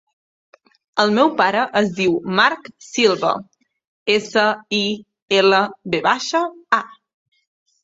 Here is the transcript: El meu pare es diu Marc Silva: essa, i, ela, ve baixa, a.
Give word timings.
El 1.03 1.11
meu 1.17 1.27
pare 1.41 1.65
es 1.81 1.91
diu 1.99 2.15
Marc 2.39 2.71
Silva: 2.87 3.35
essa, 4.15 4.47
i, 4.81 4.83
ela, 5.43 5.63
ve 5.97 6.03
baixa, 6.11 6.45
a. 6.83 6.85